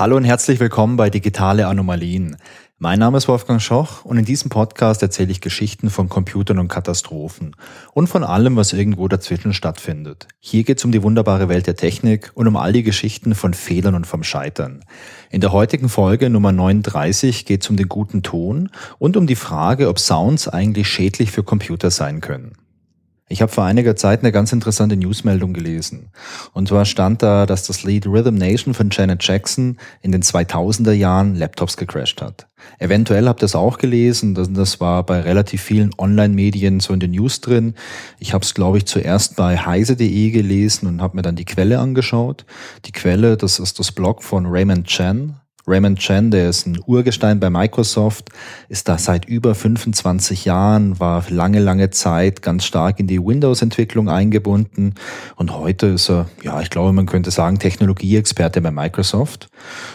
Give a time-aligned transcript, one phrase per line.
[0.00, 2.38] Hallo und herzlich willkommen bei Digitale Anomalien.
[2.78, 6.68] Mein Name ist Wolfgang Schoch und in diesem Podcast erzähle ich Geschichten von Computern und
[6.68, 7.54] Katastrophen
[7.92, 10.26] und von allem, was irgendwo dazwischen stattfindet.
[10.38, 13.52] Hier geht es um die wunderbare Welt der Technik und um all die Geschichten von
[13.52, 14.86] Fehlern und vom Scheitern.
[15.28, 19.36] In der heutigen Folge Nummer 39 geht es um den guten Ton und um die
[19.36, 22.52] Frage, ob Sounds eigentlich schädlich für Computer sein können.
[23.32, 26.10] Ich habe vor einiger Zeit eine ganz interessante Newsmeldung gelesen.
[26.52, 30.90] Und zwar stand da, dass das Lied Rhythm Nation von Janet Jackson in den 2000er
[30.90, 32.48] Jahren Laptops gecrashed hat.
[32.80, 37.12] Eventuell habt ihr es auch gelesen, das war bei relativ vielen Online-Medien so in den
[37.12, 37.74] News drin.
[38.18, 41.78] Ich habe es, glaube ich, zuerst bei heise.de gelesen und habe mir dann die Quelle
[41.78, 42.44] angeschaut.
[42.84, 45.40] Die Quelle, das ist das Blog von Raymond Chan.
[45.70, 48.30] Raymond Chan, der ist ein Urgestein bei Microsoft,
[48.68, 54.08] ist da seit über 25 Jahren, war lange, lange Zeit ganz stark in die Windows-Entwicklung
[54.08, 54.94] eingebunden
[55.36, 59.48] und heute ist er, ja, ich glaube, man könnte sagen, Technologieexperte bei Microsoft.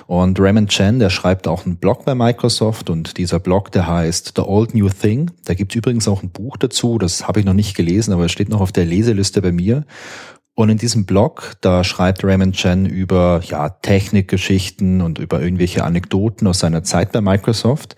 [0.07, 4.33] Und Raymond Chan, der schreibt auch einen Blog bei Microsoft und dieser Blog, der heißt
[4.37, 5.31] The Old New Thing.
[5.43, 8.31] Da gibt's übrigens auch ein Buch dazu, das habe ich noch nicht gelesen, aber es
[8.31, 9.83] steht noch auf der Leseliste bei mir.
[10.55, 16.47] Und in diesem Blog, da schreibt Raymond Chen über ja, Technikgeschichten und über irgendwelche Anekdoten
[16.47, 17.97] aus seiner Zeit bei Microsoft.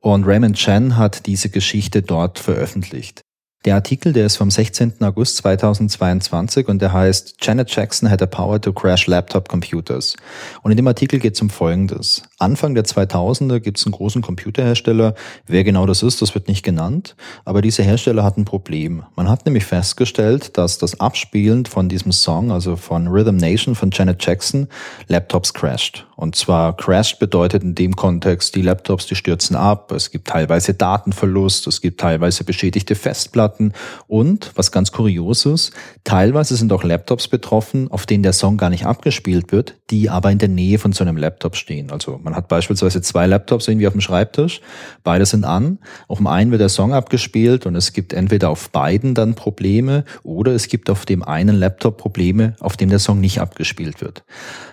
[0.00, 3.22] Und Raymond Chen hat diese Geschichte dort veröffentlicht.
[3.64, 4.94] Der Artikel, der ist vom 16.
[5.02, 10.16] August 2022 und der heißt Janet Jackson had the power to crash laptop computers.
[10.62, 12.22] Und in dem Artikel geht es um Folgendes.
[12.40, 15.14] Anfang der 2000er gibt es einen großen Computerhersteller.
[15.46, 17.14] Wer genau das ist, das wird nicht genannt.
[17.44, 19.04] Aber dieser Hersteller hat ein Problem.
[19.14, 23.90] Man hat nämlich festgestellt, dass das Abspielen von diesem Song, also von Rhythm Nation von
[23.92, 24.66] Janet Jackson,
[25.06, 26.04] Laptops crasht.
[26.16, 29.90] Und zwar crashed bedeutet in dem Kontext, die Laptops, die stürzen ab.
[29.92, 31.66] Es gibt teilweise Datenverlust.
[31.66, 33.51] Es gibt teilweise beschädigte Festplatten.
[33.52, 33.72] Festplatten
[34.06, 35.72] und, was ganz kurios ist,
[36.04, 40.30] teilweise sind auch Laptops betroffen, auf denen der Song gar nicht abgespielt wird, die aber
[40.30, 41.90] in der Nähe von so einem Laptop stehen.
[41.90, 44.60] Also man hat beispielsweise zwei Laptops irgendwie auf dem Schreibtisch,
[45.04, 48.70] beide sind an, auf dem einen wird der Song abgespielt und es gibt entweder auf
[48.70, 53.20] beiden dann Probleme oder es gibt auf dem einen Laptop Probleme, auf dem der Song
[53.20, 54.24] nicht abgespielt wird.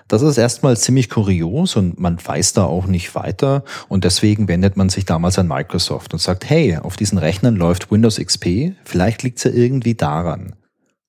[0.07, 4.75] Das ist erstmal ziemlich kurios und man weiß da auch nicht weiter und deswegen wendet
[4.75, 9.23] man sich damals an Microsoft und sagt, hey, auf diesen Rechnern läuft Windows XP, vielleicht
[9.23, 10.55] liegt es ja irgendwie daran.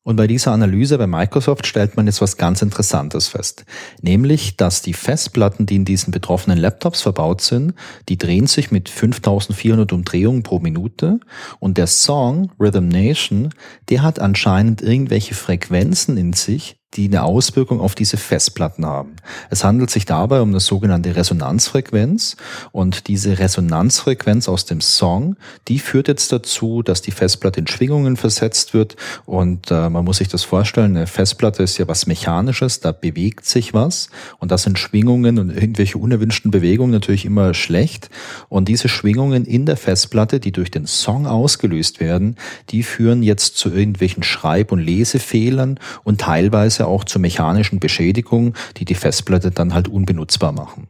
[0.03, 3.67] Und bei dieser Analyse bei Microsoft stellt man jetzt was ganz Interessantes fest.
[4.01, 7.75] Nämlich, dass die Festplatten, die in diesen betroffenen Laptops verbaut sind,
[8.09, 11.21] die drehen sich mit 5400 Umdrehungen pro Minute
[11.59, 13.51] und der Song Rhythm Nation,
[13.91, 19.15] der hat anscheinend irgendwelche Frequenzen in sich, die eine Auswirkung auf diese Festplatten haben.
[19.49, 22.37] Es handelt sich dabei um eine sogenannte Resonanzfrequenz.
[22.73, 25.37] Und diese Resonanzfrequenz aus dem Song,
[25.69, 28.97] die führt jetzt dazu, dass die Festplatte in Schwingungen versetzt wird.
[29.25, 33.47] Und äh, man muss sich das vorstellen, eine Festplatte ist ja was Mechanisches, da bewegt
[33.47, 34.09] sich was.
[34.39, 38.11] Und das sind Schwingungen und irgendwelche unerwünschten Bewegungen natürlich immer schlecht.
[38.49, 42.35] Und diese Schwingungen in der Festplatte, die durch den Song ausgelöst werden,
[42.71, 48.55] die führen jetzt zu irgendwelchen Schreib- und Lesefehlern und teilweise teilweise auch zu mechanischen Beschädigungen,
[48.77, 50.89] die die Festplatte dann halt unbenutzbar machen.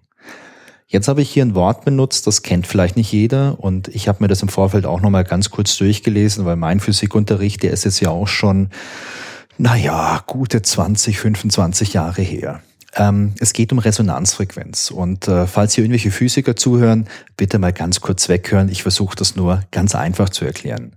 [0.86, 4.22] Jetzt habe ich hier ein Wort benutzt, das kennt vielleicht nicht jeder und ich habe
[4.22, 8.00] mir das im Vorfeld auch nochmal ganz kurz durchgelesen, weil mein Physikunterricht, der ist jetzt
[8.00, 8.70] ja auch schon,
[9.56, 12.60] naja, gute 20, 25 Jahre her.
[12.96, 18.00] Ähm, es geht um Resonanzfrequenz und äh, falls hier irgendwelche Physiker zuhören, bitte mal ganz
[18.00, 18.68] kurz weghören.
[18.68, 20.96] Ich versuche das nur ganz einfach zu erklären.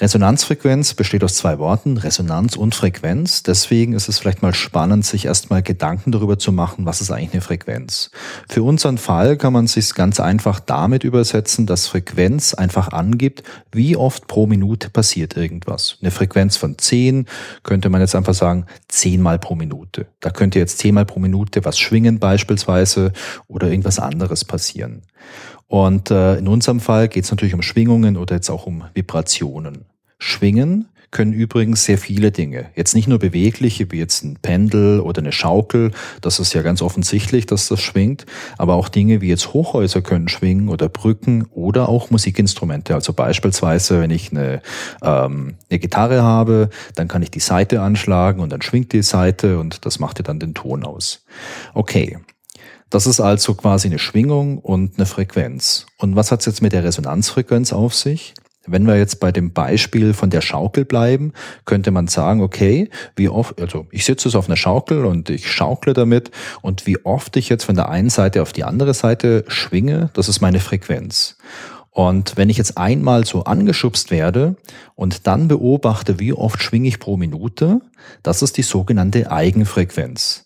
[0.00, 3.42] Resonanzfrequenz besteht aus zwei Worten, Resonanz und Frequenz.
[3.42, 7.32] Deswegen ist es vielleicht mal spannend, sich erstmal Gedanken darüber zu machen, was ist eigentlich
[7.32, 8.12] eine Frequenz.
[8.48, 13.42] Für unseren Fall kann man sich ganz einfach damit übersetzen, dass Frequenz einfach angibt,
[13.72, 15.96] wie oft pro Minute passiert irgendwas.
[16.00, 17.26] Eine Frequenz von 10
[17.64, 20.06] könnte man jetzt einfach sagen, 10 mal pro Minute.
[20.20, 23.12] Da könnte jetzt 10 mal pro Minute was schwingen beispielsweise
[23.48, 25.02] oder irgendwas anderes passieren.
[25.68, 29.84] Und äh, in unserem Fall geht es natürlich um Schwingungen oder jetzt auch um Vibrationen.
[30.18, 32.66] Schwingen können übrigens sehr viele Dinge.
[32.74, 36.82] Jetzt nicht nur bewegliche, wie jetzt ein Pendel oder eine Schaukel, das ist ja ganz
[36.82, 38.26] offensichtlich, dass das schwingt,
[38.58, 42.94] aber auch Dinge wie jetzt Hochhäuser können schwingen oder Brücken oder auch Musikinstrumente.
[42.94, 44.60] Also beispielsweise, wenn ich eine,
[45.02, 49.58] ähm, eine Gitarre habe, dann kann ich die Seite anschlagen und dann schwingt die Seite
[49.58, 51.24] und das macht ja dann den Ton aus.
[51.72, 52.18] Okay,
[52.90, 55.86] das ist also quasi eine Schwingung und eine Frequenz.
[55.98, 58.34] Und was hat es jetzt mit der Resonanzfrequenz auf sich?
[58.66, 61.32] Wenn wir jetzt bei dem Beispiel von der Schaukel bleiben,
[61.64, 65.94] könnte man sagen, okay, wie oft, also ich sitze auf einer Schaukel und ich schaukle
[65.94, 66.30] damit
[66.60, 70.28] und wie oft ich jetzt von der einen Seite auf die andere Seite schwinge, das
[70.28, 71.38] ist meine Frequenz.
[71.90, 74.54] Und wenn ich jetzt einmal so angeschubst werde
[74.94, 77.80] und dann beobachte, wie oft schwinge ich pro Minute,
[78.22, 80.44] das ist die sogenannte Eigenfrequenz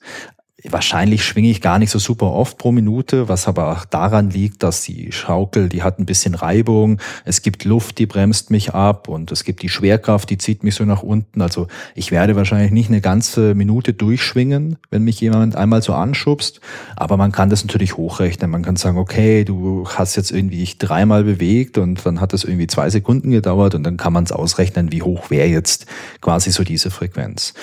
[0.71, 4.63] Wahrscheinlich schwinge ich gar nicht so super oft pro Minute, was aber auch daran liegt,
[4.63, 9.09] dass die Schaukel, die hat ein bisschen Reibung, es gibt Luft, die bremst mich ab
[9.09, 11.43] und es gibt die Schwerkraft, die zieht mich so nach unten.
[11.43, 11.67] Also
[11.97, 16.61] ich werde wahrscheinlich nicht eine ganze Minute durchschwingen, wenn mich jemand einmal so anschubst,
[16.95, 18.51] aber man kann das natürlich hochrechnen.
[18.51, 22.45] Man kann sagen, okay, du hast jetzt irgendwie dich dreimal bewegt und dann hat das
[22.45, 25.87] irgendwie zwei Sekunden gedauert und dann kann man es ausrechnen, wie hoch wäre jetzt
[26.21, 27.55] quasi so diese Frequenz.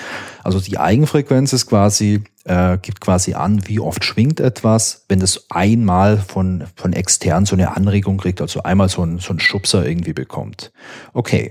[0.44, 5.46] Also die Eigenfrequenz ist quasi äh, gibt quasi an, wie oft schwingt etwas, wenn das
[5.50, 9.86] einmal von, von extern so eine Anregung kriegt, also einmal so ein, so ein Schubser
[9.86, 10.72] irgendwie bekommt.
[11.12, 11.50] Okay.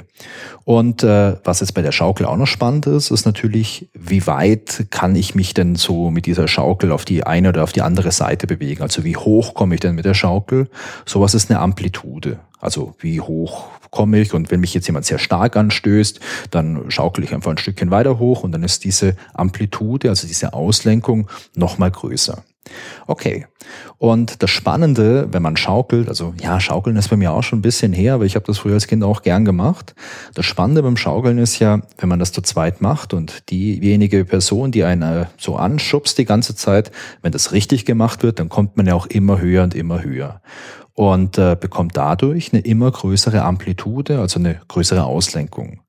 [0.65, 4.87] Und äh, was jetzt bei der Schaukel auch noch spannend ist, ist natürlich, wie weit
[4.89, 8.11] kann ich mich denn so mit dieser Schaukel auf die eine oder auf die andere
[8.11, 8.81] Seite bewegen?
[8.81, 10.69] Also wie hoch komme ich denn mit der Schaukel?
[11.05, 12.39] Sowas ist eine Amplitude.
[12.59, 16.19] Also wie hoch komme ich und wenn mich jetzt jemand sehr stark anstößt,
[16.51, 20.53] dann schaukel ich einfach ein Stückchen weiter hoch und dann ist diese Amplitude, also diese
[20.53, 22.43] Auslenkung nochmal größer.
[23.07, 23.47] Okay.
[23.97, 27.63] Und das Spannende, wenn man schaukelt, also ja, schaukeln ist bei mir auch schon ein
[27.63, 29.95] bisschen her, aber ich habe das früher als Kind auch gern gemacht.
[30.33, 34.71] Das Spannende beim Schaukeln ist ja, wenn man das zu zweit macht und diejenige Person,
[34.71, 36.91] die einen so anschubst die ganze Zeit,
[37.21, 40.41] wenn das richtig gemacht wird, dann kommt man ja auch immer höher und immer höher
[40.99, 45.79] und äh, bekommt dadurch eine immer größere Amplitude, also eine größere Auslenkung.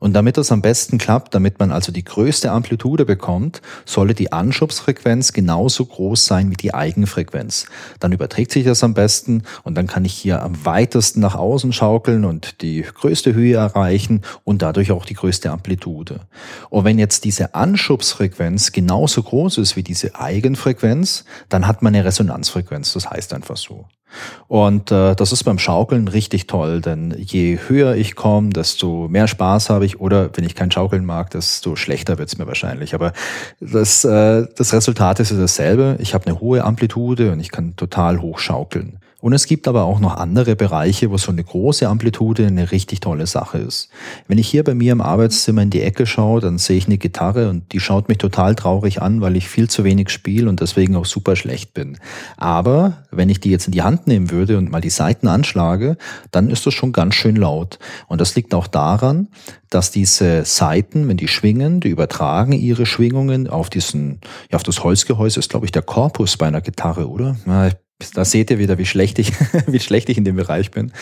[0.00, 4.32] Und damit das am besten klappt, damit man also die größte Amplitude bekommt, solle die
[4.32, 7.66] Anschubsfrequenz genauso groß sein wie die Eigenfrequenz.
[8.00, 11.72] Dann überträgt sich das am besten und dann kann ich hier am weitesten nach außen
[11.72, 16.22] schaukeln und die größte Höhe erreichen und dadurch auch die größte Amplitude.
[16.70, 22.04] Und wenn jetzt diese Anschubsfrequenz genauso groß ist wie diese Eigenfrequenz, dann hat man eine
[22.04, 22.94] Resonanzfrequenz.
[22.94, 23.86] Das heißt einfach so.
[24.48, 29.28] Und äh, das ist beim Schaukeln richtig toll, denn je höher ich komme, desto mehr
[29.28, 30.00] Spaß habe ich.
[30.00, 32.94] Oder wenn ich kein Schaukeln mag, desto schlechter wird's mir wahrscheinlich.
[32.94, 33.12] Aber
[33.60, 35.96] das, äh, das Resultat ist dasselbe.
[36.00, 38.98] Ich habe eine hohe Amplitude und ich kann total hoch schaukeln.
[39.20, 43.00] Und es gibt aber auch noch andere Bereiche, wo so eine große Amplitude eine richtig
[43.00, 43.90] tolle Sache ist.
[44.28, 46.98] Wenn ich hier bei mir im Arbeitszimmer in die Ecke schaue, dann sehe ich eine
[46.98, 50.60] Gitarre und die schaut mich total traurig an, weil ich viel zu wenig spiele und
[50.60, 51.98] deswegen auch super schlecht bin.
[52.36, 55.96] Aber wenn ich die jetzt in die Hand nehmen würde und mal die Saiten anschlage,
[56.30, 57.78] dann ist das schon ganz schön laut.
[58.08, 59.28] Und das liegt auch daran,
[59.68, 64.20] dass diese Saiten, wenn die schwingen, die übertragen ihre Schwingungen auf diesen,
[64.50, 67.36] ja, auf das Holzgehäuse, ist glaube ich der Korpus bei einer Gitarre, oder?
[67.46, 67.70] Ja,
[68.14, 69.32] da seht ihr wieder, wie schlecht ich,
[69.66, 70.92] wie schlecht ich in dem Bereich bin.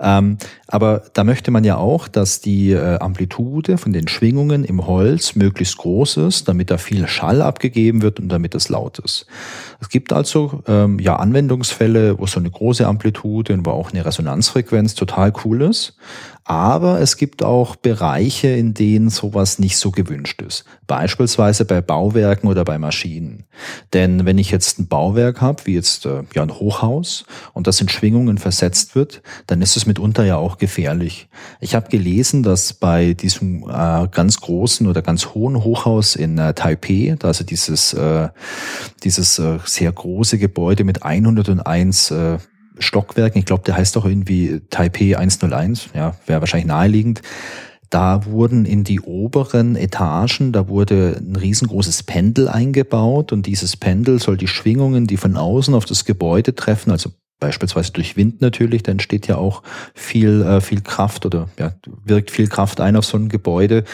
[0.00, 4.86] Ähm, aber da möchte man ja auch, dass die äh, Amplitude von den Schwingungen im
[4.86, 9.26] Holz möglichst groß ist, damit da viel Schall abgegeben wird und damit es laut ist.
[9.80, 14.04] Es gibt also ähm, ja Anwendungsfälle, wo so eine große Amplitude und wo auch eine
[14.04, 15.96] Resonanzfrequenz total cool ist.
[16.48, 20.64] Aber es gibt auch Bereiche, in denen sowas nicht so gewünscht ist.
[20.86, 23.42] Beispielsweise bei Bauwerken oder bei Maschinen.
[23.92, 27.80] Denn wenn ich jetzt ein Bauwerk habe, wie jetzt äh, ja ein Hochhaus, und das
[27.80, 31.28] in Schwingungen versetzt wird, dann ist es mitunter ja auch gefährlich.
[31.58, 36.54] Ich habe gelesen, dass bei diesem äh, ganz großen oder ganz hohen Hochhaus in äh,
[36.54, 38.28] Taipei, also dieses, äh,
[39.02, 42.38] dieses äh, sehr große Gebäude mit 101 äh,
[42.78, 47.22] Stockwerken, ich glaube, der heißt doch irgendwie Taipei 101, ja, wäre wahrscheinlich naheliegend.
[47.90, 54.20] Da wurden in die oberen Etagen, da wurde ein riesengroßes Pendel eingebaut und dieses Pendel
[54.20, 58.82] soll die Schwingungen, die von außen auf das Gebäude treffen, also beispielsweise durch Wind natürlich,
[58.82, 59.62] da entsteht ja auch
[59.94, 61.72] viel, äh, viel Kraft oder ja,
[62.04, 63.84] wirkt viel Kraft ein auf so ein Gebäude.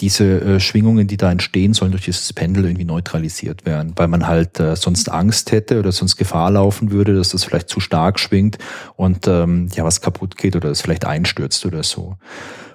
[0.00, 4.26] Diese äh, Schwingungen, die da entstehen, sollen durch dieses Pendel irgendwie neutralisiert werden, weil man
[4.26, 8.18] halt äh, sonst Angst hätte oder sonst Gefahr laufen würde, dass das vielleicht zu stark
[8.18, 8.58] schwingt
[8.96, 12.16] und ähm, ja was kaputt geht oder es vielleicht einstürzt oder so.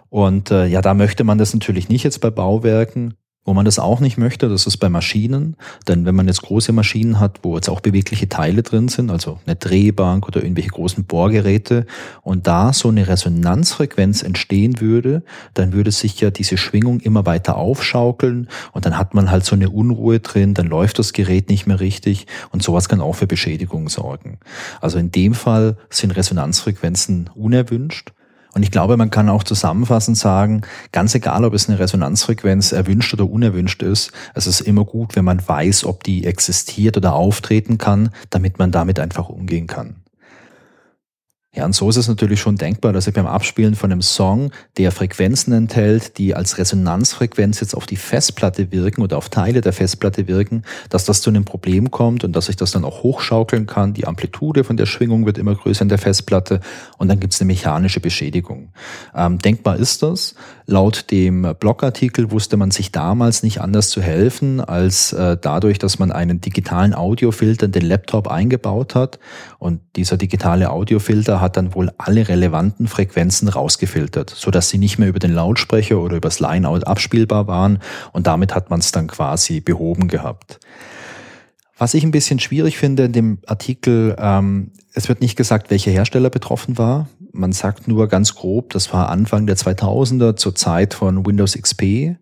[0.09, 3.15] Und äh, ja, da möchte man das natürlich nicht jetzt bei Bauwerken.
[3.45, 5.57] Wo man das auch nicht möchte, das ist bei Maschinen.
[5.87, 9.39] Denn wenn man jetzt große Maschinen hat, wo jetzt auch bewegliche Teile drin sind, also
[9.45, 11.85] eine Drehbank oder irgendwelche großen Bohrgeräte,
[12.21, 15.23] und da so eine Resonanzfrequenz entstehen würde,
[15.53, 19.55] dann würde sich ja diese Schwingung immer weiter aufschaukeln und dann hat man halt so
[19.55, 23.27] eine Unruhe drin, dann läuft das Gerät nicht mehr richtig und sowas kann auch für
[23.27, 24.39] Beschädigung sorgen.
[24.79, 28.13] Also in dem Fall sind Resonanzfrequenzen unerwünscht.
[28.53, 33.13] Und ich glaube, man kann auch zusammenfassend sagen, ganz egal, ob es eine Resonanzfrequenz erwünscht
[33.13, 37.77] oder unerwünscht ist, es ist immer gut, wenn man weiß, ob die existiert oder auftreten
[37.77, 40.02] kann, damit man damit einfach umgehen kann.
[41.55, 44.51] Ja, und so ist es natürlich schon denkbar, dass ich beim Abspielen von einem Song,
[44.77, 49.71] der Frequenzen enthält, die als Resonanzfrequenz jetzt auf die Festplatte wirken oder auf Teile der
[49.71, 53.67] Festplatte wirken, dass das zu einem Problem kommt und dass ich das dann auch hochschaukeln
[53.67, 53.93] kann.
[53.93, 56.59] Die Amplitude von der Schwingung wird immer größer in der Festplatte
[56.97, 58.73] und dann gibt es eine mechanische Beschädigung.
[59.13, 60.33] Ähm, denkbar ist das.
[60.65, 65.99] Laut dem Blogartikel wusste man sich damals nicht anders zu helfen, als äh, dadurch, dass
[65.99, 69.19] man einen digitalen Audiofilter in den Laptop eingebaut hat.
[69.59, 75.09] Und dieser digitale Audiofilter hat dann wohl alle relevanten Frequenzen rausgefiltert, sodass sie nicht mehr
[75.09, 77.79] über den Lautsprecher oder übers Line-Out abspielbar waren.
[78.13, 80.59] Und damit hat man es dann quasi behoben gehabt.
[81.83, 85.91] Was ich ein bisschen schwierig finde in dem Artikel, ähm, es wird nicht gesagt, welcher
[85.91, 87.09] Hersteller betroffen war.
[87.33, 92.15] Man sagt nur ganz grob, das war Anfang der 2000er zur Zeit von Windows XP.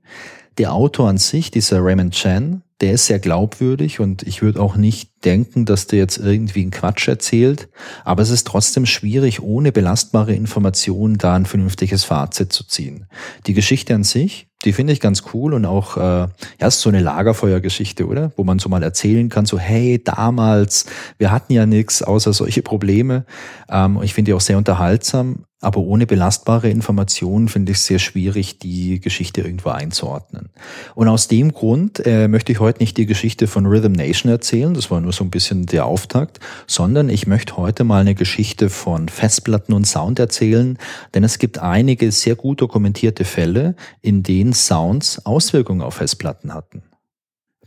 [0.57, 4.77] Der Autor an sich, dieser Raymond Chan, der ist sehr glaubwürdig und ich würde auch
[4.77, 7.69] nicht denken, dass der jetzt irgendwie einen Quatsch erzählt.
[8.03, 13.05] Aber es ist trotzdem schwierig, ohne belastbare Informationen da ein vernünftiges Fazit zu ziehen.
[13.47, 16.27] Die Geschichte an sich, die finde ich ganz cool und auch, äh,
[16.59, 18.31] ja, ist so eine Lagerfeuergeschichte, oder?
[18.35, 20.85] Wo man so mal erzählen kann, so, hey, damals,
[21.17, 23.25] wir hatten ja nichts außer solche Probleme.
[23.69, 25.45] Ähm, ich finde die auch sehr unterhaltsam.
[25.63, 30.49] Aber ohne belastbare Informationen finde ich es sehr schwierig, die Geschichte irgendwo einzuordnen.
[30.95, 34.73] Und aus dem Grund äh, möchte ich heute nicht die Geschichte von Rhythm Nation erzählen,
[34.73, 38.69] das war nur so ein bisschen der Auftakt, sondern ich möchte heute mal eine Geschichte
[38.69, 40.77] von Festplatten und Sound erzählen,
[41.13, 46.83] denn es gibt einige sehr gut dokumentierte Fälle, in denen Sounds Auswirkungen auf Festplatten hatten.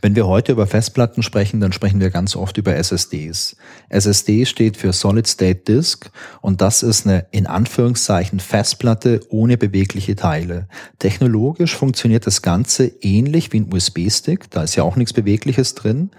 [0.01, 3.55] Wenn wir heute über Festplatten sprechen, dann sprechen wir ganz oft über SSDs.
[3.87, 6.11] SSD steht für Solid State Disk
[6.41, 10.67] und das ist eine in Anführungszeichen Festplatte ohne bewegliche Teile.
[10.99, 16.11] Technologisch funktioniert das Ganze ähnlich wie ein USB-Stick, da ist ja auch nichts Bewegliches drin.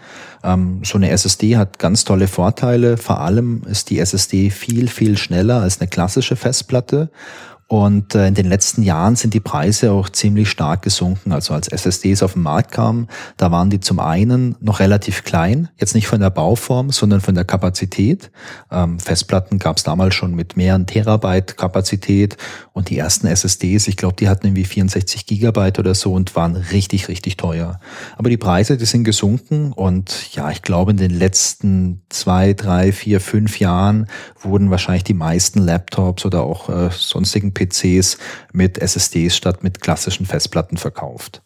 [0.43, 5.19] Ähm, so eine SSD hat ganz tolle Vorteile, vor allem ist die SSD viel, viel
[5.19, 7.11] schneller als eine klassische Festplatte
[7.69, 11.33] und äh, in den letzten Jahren sind die Preise auch ziemlich stark gesunken.
[11.33, 15.69] Also als SSDs auf den Markt kamen, da waren die zum einen noch relativ klein,
[15.77, 18.31] jetzt nicht von der Bauform, sondern von der Kapazität.
[18.71, 22.37] Ähm, Festplatten gab es damals schon mit mehreren Terabyte Kapazität
[22.73, 26.55] und die ersten SSDs, ich glaube, die hatten irgendwie 64 Gigabyte oder so und waren
[26.55, 27.81] richtig, richtig teuer.
[28.17, 32.93] Aber die Preise, die sind gesunken und ja, ich glaube, in den letzten zwei, drei,
[32.93, 34.07] vier, fünf Jahren
[34.41, 38.19] wurden wahrscheinlich die meisten Laptops oder auch äh, sonstigen PCs
[38.53, 41.43] mit SSDs statt mit klassischen Festplatten verkauft.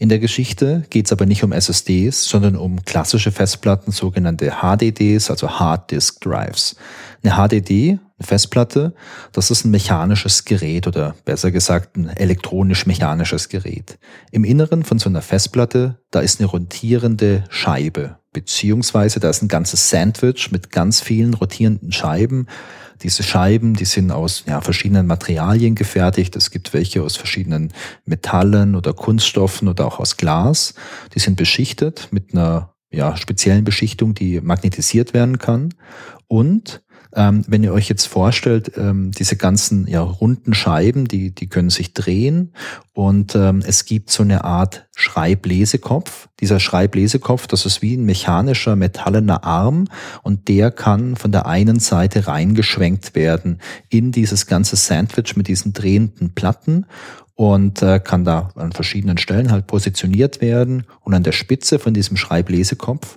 [0.00, 5.28] In der Geschichte geht es aber nicht um SSDs, sondern um klassische Festplatten, sogenannte HDDs,
[5.28, 6.76] also Hard Disk Drives.
[7.24, 8.94] Eine HDD, eine Festplatte,
[9.32, 13.98] das ist ein mechanisches Gerät oder besser gesagt ein elektronisch-mechanisches Gerät.
[14.30, 19.48] Im Inneren von so einer Festplatte, da ist eine rotierende Scheibe, beziehungsweise da ist ein
[19.48, 22.46] ganzes Sandwich mit ganz vielen rotierenden Scheiben,
[23.02, 26.36] diese Scheiben, die sind aus ja, verschiedenen Materialien gefertigt.
[26.36, 27.72] Es gibt welche aus verschiedenen
[28.04, 30.74] Metallen oder Kunststoffen oder auch aus Glas.
[31.14, 35.74] Die sind beschichtet mit einer ja, speziellen Beschichtung, die magnetisiert werden kann.
[36.26, 36.82] Und
[37.14, 41.70] ähm, wenn ihr euch jetzt vorstellt, ähm, diese ganzen ja, runden Scheiben, die, die können
[41.70, 42.52] sich drehen
[42.92, 46.28] und ähm, es gibt so eine Art Schreiblesekopf.
[46.40, 49.86] Dieser Schreiblesekopf, das ist wie ein mechanischer, metallener Arm
[50.22, 55.72] und der kann von der einen Seite reingeschwenkt werden in dieses ganze Sandwich mit diesen
[55.72, 56.86] drehenden Platten
[57.38, 61.94] und äh, kann da an verschiedenen Stellen halt positioniert werden und an der Spitze von
[61.94, 63.16] diesem Schreiblesekopf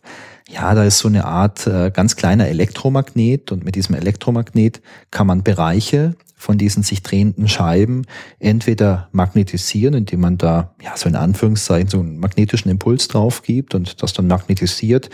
[0.52, 5.28] ja, da ist so eine Art äh, ganz kleiner Elektromagnet und mit diesem Elektromagnet kann
[5.28, 8.06] man Bereiche von diesen sich drehenden Scheiben
[8.40, 13.76] entweder magnetisieren, indem man da ja so in Anführungszeichen so einen magnetischen Impuls drauf gibt
[13.76, 15.10] und das dann magnetisiert.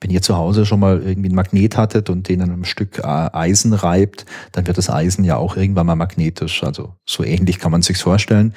[0.00, 2.98] Wenn ihr zu Hause schon mal irgendwie einen Magnet hattet und den an einem Stück
[2.98, 6.62] äh, Eisen reibt, dann wird das Eisen ja auch irgendwann mal magnetisch.
[6.62, 8.52] Also so ähnlich kann man sich's vorstellen.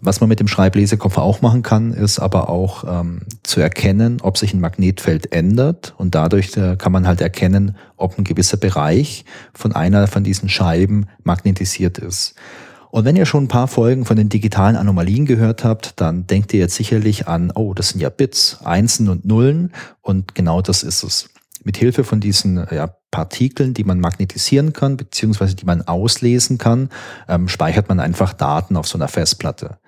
[0.00, 4.36] Was man mit dem Schreiblesekopf auch machen kann, ist aber auch ähm, zu erkennen, ob
[4.36, 9.24] sich ein Magnetfeld ändert und dadurch äh, kann man halt erkennen, ob ein gewisser Bereich
[9.54, 12.34] von einer von diesen Scheiben magnetisiert ist.
[12.90, 16.54] Und wenn ihr schon ein paar Folgen von den digitalen Anomalien gehört habt, dann denkt
[16.54, 20.82] ihr jetzt sicherlich an, oh, das sind ja Bits, Einsen und Nullen und genau das
[20.82, 21.28] ist es.
[21.64, 26.88] Mit Hilfe von diesen ja, Partikeln, die man magnetisieren kann, beziehungsweise die man auslesen kann,
[27.28, 29.78] ähm, speichert man einfach Daten auf so einer Festplatte.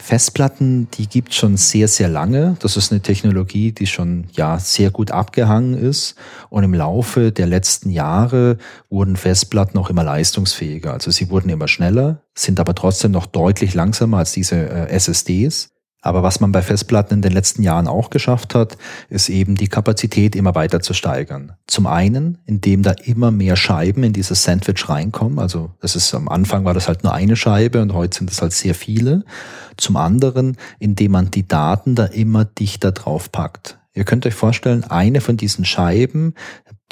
[0.00, 2.56] Festplatten, die gibt schon sehr, sehr lange.
[2.60, 6.14] Das ist eine Technologie, die schon ja sehr gut abgehangen ist.
[6.50, 8.58] Und im Laufe der letzten Jahre
[8.90, 10.92] wurden Festplatten auch immer leistungsfähiger.
[10.92, 15.70] Also sie wurden immer schneller, sind aber trotzdem noch deutlich langsamer als diese äh, SSDs.
[16.00, 18.78] Aber was man bei Festplatten in den letzten Jahren auch geschafft hat,
[19.08, 21.54] ist eben die Kapazität immer weiter zu steigern.
[21.66, 25.40] Zum einen, indem da immer mehr Scheiben in dieses Sandwich reinkommen.
[25.40, 28.40] Also das ist am Anfang war das halt nur eine Scheibe und heute sind es
[28.40, 29.24] halt sehr viele.
[29.76, 33.78] Zum anderen, indem man die Daten da immer dichter drauf packt.
[33.92, 36.34] Ihr könnt euch vorstellen, eine von diesen Scheiben,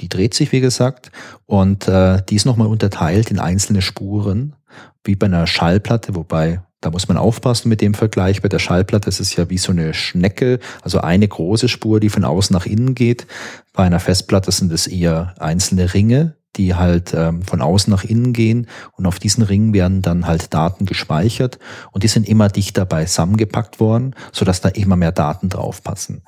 [0.00, 1.12] die dreht sich, wie gesagt,
[1.46, 4.56] und äh, die ist nochmal unterteilt in einzelne Spuren,
[5.04, 8.42] wie bei einer Schallplatte, wobei Da muss man aufpassen mit dem Vergleich.
[8.42, 12.10] Bei der Schallplatte ist es ja wie so eine Schnecke, also eine große Spur, die
[12.10, 13.26] von außen nach innen geht.
[13.72, 18.32] Bei einer Festplatte sind es eher einzelne Ringe, die halt ähm, von außen nach innen
[18.32, 21.58] gehen und auf diesen Ringen werden dann halt Daten gespeichert
[21.90, 26.22] und die sind immer dichter beisammengepackt worden, sodass da immer mehr Daten draufpassen.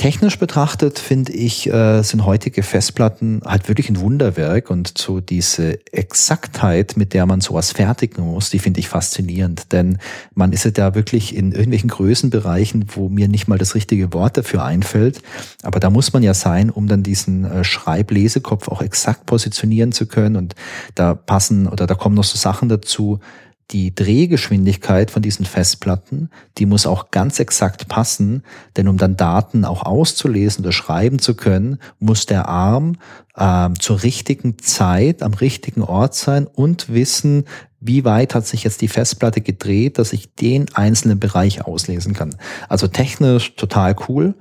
[0.00, 5.78] Technisch betrachtet finde ich, äh, sind heutige Festplatten halt wirklich ein Wunderwerk und so diese
[5.92, 9.98] Exaktheit, mit der man sowas fertigen muss, die finde ich faszinierend, denn
[10.32, 14.38] man ist ja da wirklich in irgendwelchen Größenbereichen, wo mir nicht mal das richtige Wort
[14.38, 15.20] dafür einfällt,
[15.62, 20.06] aber da muss man ja sein, um dann diesen äh, Schreiblesekopf auch exakt positionieren zu
[20.06, 20.36] können.
[20.36, 20.54] Und
[20.94, 23.20] da passen oder da kommen noch so Sachen dazu,
[23.70, 28.42] die Drehgeschwindigkeit von diesen Festplatten, die muss auch ganz exakt passen,
[28.76, 32.96] denn um dann Daten auch auszulesen oder schreiben zu können, muss der Arm
[33.36, 37.44] äh, zur richtigen Zeit am richtigen Ort sein und wissen,
[37.80, 42.34] wie weit hat sich jetzt die Festplatte gedreht, dass ich den einzelnen Bereich auslesen kann.
[42.68, 44.34] Also technisch total cool,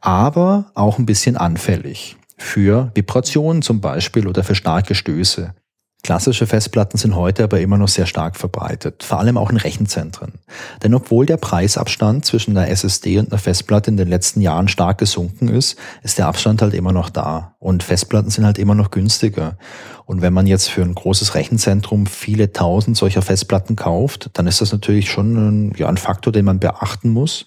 [0.00, 5.54] aber auch ein bisschen anfällig für Vibrationen zum Beispiel oder für starke Stöße.
[6.04, 10.32] Klassische Festplatten sind heute aber immer noch sehr stark verbreitet, vor allem auch in Rechenzentren.
[10.82, 14.98] Denn obwohl der Preisabstand zwischen einer SSD und einer Festplatte in den letzten Jahren stark
[14.98, 17.54] gesunken ist, ist der Abstand halt immer noch da.
[17.60, 19.56] Und Festplatten sind halt immer noch günstiger.
[20.04, 24.60] Und wenn man jetzt für ein großes Rechenzentrum viele tausend solcher Festplatten kauft, dann ist
[24.60, 27.46] das natürlich schon ein, ja, ein Faktor, den man beachten muss.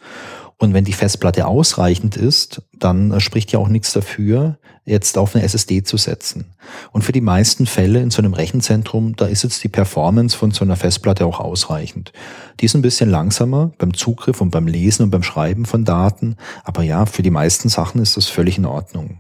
[0.57, 5.35] Und wenn die Festplatte ausreichend ist, dann äh, spricht ja auch nichts dafür, jetzt auf
[5.35, 6.53] eine SSD zu setzen.
[6.91, 10.51] Und für die meisten Fälle in so einem Rechenzentrum, da ist jetzt die Performance von
[10.51, 12.13] so einer Festplatte auch ausreichend.
[12.59, 16.37] Die ist ein bisschen langsamer beim Zugriff und beim Lesen und beim Schreiben von Daten,
[16.63, 19.19] aber ja, für die meisten Sachen ist das völlig in Ordnung.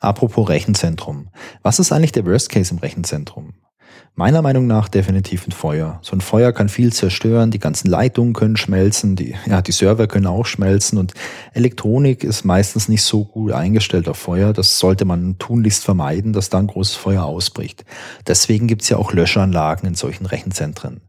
[0.00, 1.30] Apropos Rechenzentrum.
[1.62, 3.54] Was ist eigentlich der Worst Case im Rechenzentrum?
[4.14, 6.00] Meiner Meinung nach definitiv ein Feuer.
[6.02, 10.08] So ein Feuer kann viel zerstören, die ganzen Leitungen können schmelzen, die, ja, die Server
[10.08, 11.14] können auch schmelzen und
[11.52, 14.52] Elektronik ist meistens nicht so gut eingestellt auf Feuer.
[14.52, 17.84] Das sollte man tunlichst vermeiden, dass da ein großes Feuer ausbricht.
[18.26, 21.00] Deswegen gibt's ja auch Löschanlagen in solchen Rechenzentren.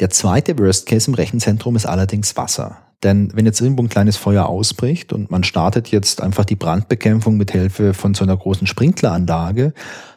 [0.00, 2.78] Der zweite Worst Case im Rechenzentrum ist allerdings Wasser.
[3.04, 7.36] Denn wenn jetzt irgendwo ein kleines Feuer ausbricht und man startet jetzt einfach die Brandbekämpfung
[7.36, 9.74] mit Hilfe von so einer großen Sprinkleranlage,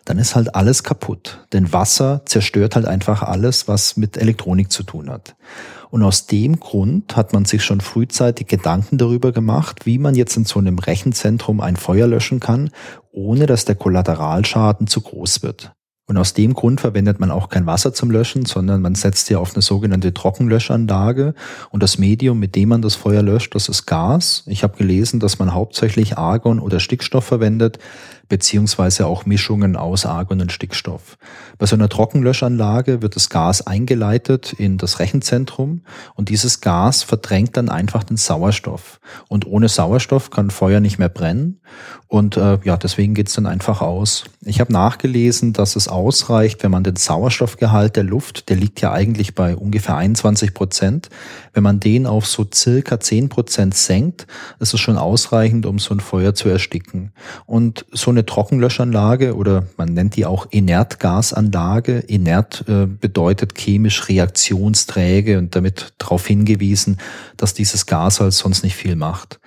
[0.07, 1.45] dann ist halt alles kaputt.
[1.51, 5.35] Denn Wasser zerstört halt einfach alles, was mit Elektronik zu tun hat.
[5.89, 10.37] Und aus dem Grund hat man sich schon frühzeitig Gedanken darüber gemacht, wie man jetzt
[10.37, 12.69] in so einem Rechenzentrum ein Feuer löschen kann,
[13.11, 15.73] ohne dass der Kollateralschaden zu groß wird.
[16.09, 19.39] Und aus dem Grund verwendet man auch kein Wasser zum Löschen, sondern man setzt ja
[19.39, 21.33] auf eine sogenannte Trockenlöschanlage.
[21.69, 24.43] Und das Medium, mit dem man das Feuer löscht, das ist Gas.
[24.47, 27.79] Ich habe gelesen, dass man hauptsächlich Argon oder Stickstoff verwendet
[28.27, 31.17] beziehungsweise auch Mischungen aus Argon und Stickstoff.
[31.57, 35.81] Bei so einer Trockenlöschanlage wird das Gas eingeleitet in das Rechenzentrum
[36.15, 38.99] und dieses Gas verdrängt dann einfach den Sauerstoff.
[39.27, 41.59] Und ohne Sauerstoff kann Feuer nicht mehr brennen
[42.09, 44.23] und äh, ja, deswegen geht's dann einfach aus.
[44.41, 48.93] Ich habe nachgelesen, dass es ausreicht, wenn man den Sauerstoffgehalt der Luft, der liegt ja
[48.93, 51.09] eigentlich bei ungefähr 21 Prozent,
[51.53, 54.25] wenn man den auf so circa 10 Prozent senkt,
[54.59, 57.11] ist es schon ausreichend, um so ein Feuer zu ersticken.
[57.45, 61.99] Und so eine Trockenlöschanlage oder man nennt die auch Inertgasanlage.
[61.99, 66.97] Inert äh, bedeutet chemisch reaktionsträge und damit darauf hingewiesen,
[67.37, 69.39] dass dieses Gas halt sonst nicht viel macht.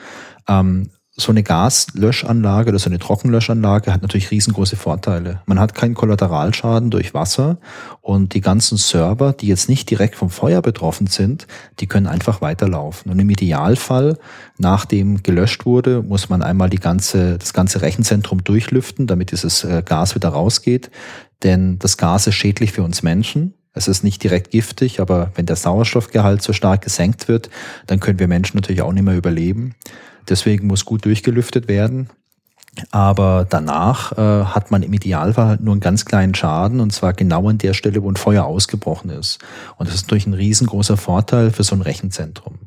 [0.48, 5.42] Ähm, so eine Gaslöschanlage oder so eine Trockenlöschanlage hat natürlich riesengroße Vorteile.
[5.46, 7.59] Man hat keinen Kollateralschaden durch Wasser
[8.00, 11.46] und die ganzen Server, die jetzt nicht direkt vom Feuer betroffen sind,
[11.78, 13.12] die können einfach weiterlaufen.
[13.12, 14.18] Und im Idealfall,
[14.59, 19.83] nachdem gelöscht wurde, muss man einmal die ganze, das ganze Rechenzentrum durchlüften, damit dieses äh,
[19.85, 20.90] Gas wieder rausgeht.
[21.42, 23.54] Denn das Gas ist schädlich für uns Menschen.
[23.72, 27.50] Es ist nicht direkt giftig, aber wenn der Sauerstoffgehalt so stark gesenkt wird,
[27.87, 29.74] dann können wir Menschen natürlich auch nicht mehr überleben.
[30.30, 32.08] Deswegen muss gut durchgelüftet werden.
[32.92, 37.48] Aber danach äh, hat man im Idealfall nur einen ganz kleinen Schaden und zwar genau
[37.48, 39.40] an der Stelle, wo ein Feuer ausgebrochen ist.
[39.76, 42.58] Und das ist natürlich ein riesengroßer Vorteil für so ein Rechenzentrum.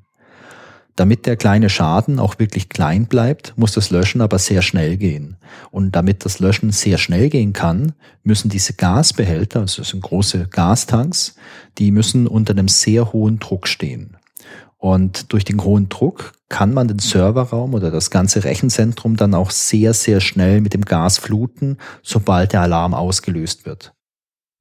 [0.95, 5.37] Damit der kleine Schaden auch wirklich klein bleibt, muss das Löschen aber sehr schnell gehen.
[5.71, 10.47] Und damit das Löschen sehr schnell gehen kann, müssen diese Gasbehälter, also das sind große
[10.51, 11.35] Gastanks,
[11.79, 14.17] die müssen unter einem sehr hohen Druck stehen.
[14.83, 19.49] Und durch den hohen Druck kann man den Serverraum oder das ganze Rechenzentrum dann auch
[19.49, 23.92] sehr, sehr schnell mit dem Gas fluten, sobald der Alarm ausgelöst wird.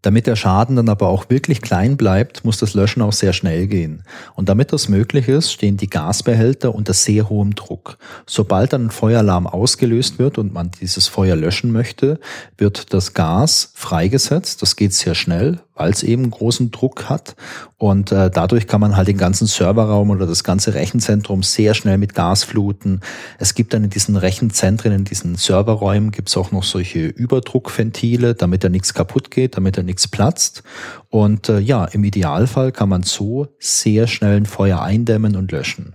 [0.03, 3.69] Damit der Schaden dann aber auch wirklich klein bleibt, muss das Löschen auch sehr schnell
[3.69, 4.03] gehen.
[4.35, 7.99] Und damit das möglich ist, stehen die Gasbehälter unter sehr hohem Druck.
[8.27, 12.19] Sobald dann ein Feueralarm ausgelöst wird und man dieses Feuer löschen möchte,
[12.59, 14.61] wird das Gas freigesetzt.
[14.61, 17.37] Das geht sehr schnell, weil es eben großen Druck hat.
[17.79, 21.99] Und äh, dadurch kann man halt den ganzen Serverraum oder das ganze Rechenzentrum sehr schnell
[21.99, 23.01] mit Gas fluten.
[23.39, 28.35] Es gibt dann in diesen Rechenzentren, in diesen Serverräumen, gibt es auch noch solche Überdruckventile,
[28.35, 30.63] damit da nichts kaputt geht, damit da nichts platzt.
[31.09, 35.95] Und äh, ja, im Idealfall kann man so sehr schnell ein Feuer eindämmen und löschen.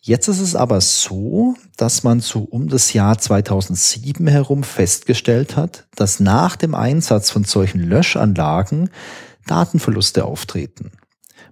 [0.00, 5.86] Jetzt ist es aber so, dass man so um das Jahr 2007 herum festgestellt hat,
[5.96, 8.90] dass nach dem Einsatz von solchen Löschanlagen
[9.46, 10.92] Datenverluste auftreten.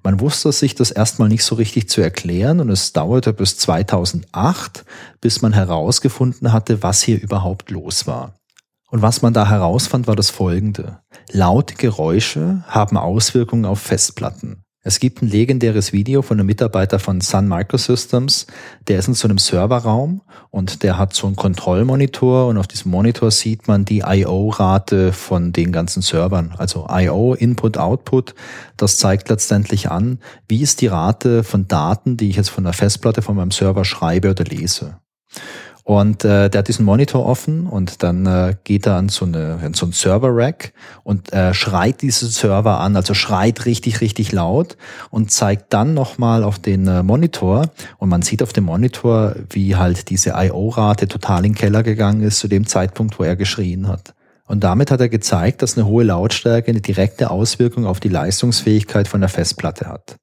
[0.02, 4.84] Man wusste sich das erstmal nicht so richtig zu erklären und es dauerte bis 2008,
[5.20, 8.34] bis man herausgefunden hatte, was hier überhaupt los war.
[8.88, 11.00] Und was man da herausfand, war das folgende.
[11.32, 14.62] Laute Geräusche haben Auswirkungen auf Festplatten.
[14.82, 18.46] Es gibt ein legendäres Video von einem Mitarbeiter von Sun Microsystems,
[18.86, 22.92] der ist in so einem Serverraum und der hat so einen Kontrollmonitor und auf diesem
[22.92, 26.54] Monitor sieht man die I.O.-Rate von den ganzen Servern.
[26.56, 28.36] Also I.O., Input, Output,
[28.76, 32.72] das zeigt letztendlich an, wie ist die Rate von Daten, die ich jetzt von der
[32.72, 34.98] Festplatte von meinem Server schreibe oder lese.
[35.86, 39.60] Und äh, der hat diesen Monitor offen und dann äh, geht er an so, eine,
[39.62, 40.72] an so ein Server-Rack
[41.04, 44.76] und äh, schreit diesen Server an, also schreit richtig, richtig laut
[45.10, 47.66] und zeigt dann nochmal auf den äh, Monitor
[47.98, 52.20] und man sieht auf dem Monitor, wie halt diese I.O.-Rate total in den Keller gegangen
[52.24, 54.12] ist zu dem Zeitpunkt, wo er geschrien hat.
[54.48, 59.06] Und damit hat er gezeigt, dass eine hohe Lautstärke eine direkte Auswirkung auf die Leistungsfähigkeit
[59.06, 60.16] von der Festplatte hat.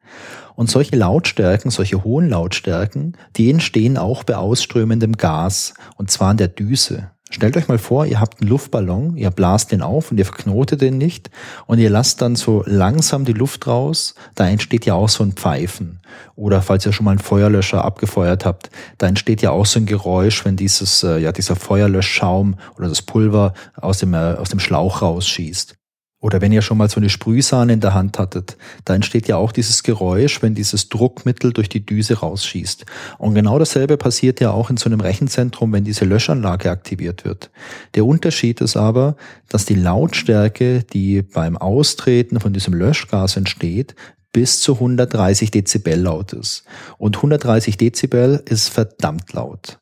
[0.55, 6.37] Und solche Lautstärken, solche hohen Lautstärken, die entstehen auch bei ausströmendem Gas, und zwar in
[6.37, 7.09] der Düse.
[7.33, 10.81] Stellt euch mal vor, ihr habt einen Luftballon, ihr blast den auf und ihr verknotet
[10.81, 11.31] den nicht
[11.65, 15.31] und ihr lasst dann so langsam die Luft raus, da entsteht ja auch so ein
[15.31, 15.99] Pfeifen.
[16.35, 19.87] Oder falls ihr schon mal einen Feuerlöscher abgefeuert habt, da entsteht ja auch so ein
[19.87, 24.59] Geräusch, wenn dieses, äh, ja, dieser Feuerlöschschaum oder das Pulver aus dem, äh, aus dem
[24.59, 25.75] Schlauch rausschießt.
[26.23, 28.55] Oder wenn ihr schon mal so eine Sprühsahne in der Hand hattet,
[28.85, 32.85] da entsteht ja auch dieses Geräusch, wenn dieses Druckmittel durch die Düse rausschießt.
[33.17, 37.51] Und genau dasselbe passiert ja auch in so einem Rechenzentrum, wenn diese Löschanlage aktiviert wird.
[37.95, 39.17] Der Unterschied ist aber,
[39.49, 43.93] dass die Lautstärke, die beim Austreten von diesem Löschgas entsteht,
[44.31, 46.63] bis zu 130 Dezibel laut ist.
[46.97, 49.79] Und 130 Dezibel ist verdammt laut.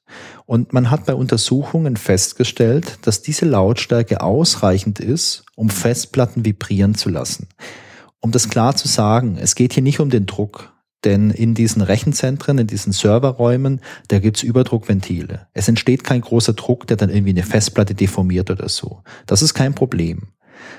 [0.51, 7.07] Und man hat bei Untersuchungen festgestellt, dass diese Lautstärke ausreichend ist, um Festplatten vibrieren zu
[7.07, 7.47] lassen.
[8.19, 10.73] Um das klar zu sagen, es geht hier nicht um den Druck,
[11.05, 15.47] denn in diesen Rechenzentren, in diesen Serverräumen, da gibt's Überdruckventile.
[15.53, 19.03] Es entsteht kein großer Druck, der dann irgendwie eine Festplatte deformiert oder so.
[19.27, 20.33] Das ist kein Problem.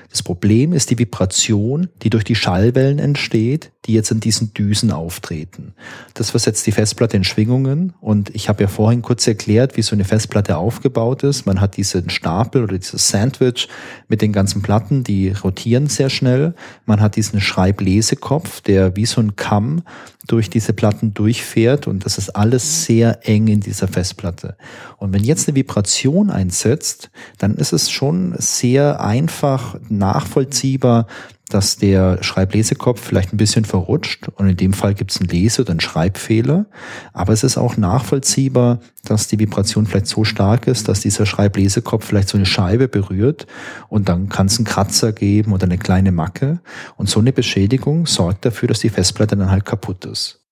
[0.09, 4.91] Das Problem ist die Vibration, die durch die Schallwellen entsteht, die jetzt in diesen Düsen
[4.91, 5.73] auftreten.
[6.13, 9.95] Das versetzt die Festplatte in Schwingungen und ich habe ja vorhin kurz erklärt, wie so
[9.95, 11.45] eine Festplatte aufgebaut ist.
[11.45, 13.67] Man hat diesen Stapel oder dieses Sandwich
[14.07, 16.53] mit den ganzen Platten, die rotieren sehr schnell.
[16.85, 19.83] Man hat diesen Schreiblesekopf, der wie so ein Kamm
[20.27, 24.55] durch diese Platten durchfährt und das ist alles sehr eng in dieser Festplatte.
[24.97, 31.07] Und wenn jetzt eine Vibration einsetzt, dann ist es schon sehr einfach nachvollziehbar,
[31.53, 35.61] dass der Schreiblesekopf vielleicht ein bisschen verrutscht und in dem Fall gibt es einen Lese-
[35.61, 36.65] oder einen Schreibfehler.
[37.13, 42.05] Aber es ist auch nachvollziehbar, dass die Vibration vielleicht so stark ist, dass dieser Schreiblesekopf
[42.05, 43.47] vielleicht so eine Scheibe berührt
[43.89, 46.59] und dann kann es einen Kratzer geben oder eine kleine Macke.
[46.97, 50.42] Und so eine Beschädigung sorgt dafür, dass die Festplatte dann halt kaputt ist.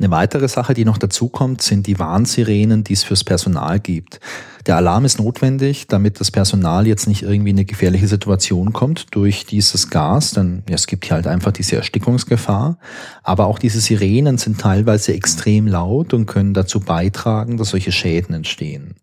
[0.00, 4.20] Eine weitere Sache, die noch dazukommt, sind die Warnsirenen, die es fürs Personal gibt.
[4.66, 9.06] Der Alarm ist notwendig, damit das Personal jetzt nicht irgendwie in eine gefährliche Situation kommt
[9.16, 12.78] durch dieses Gas, denn ja, es gibt hier halt einfach diese Erstickungsgefahr.
[13.24, 18.36] Aber auch diese Sirenen sind teilweise extrem laut und können dazu beitragen, dass solche Schäden
[18.36, 18.94] entstehen.